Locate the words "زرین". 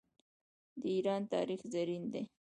1.73-2.03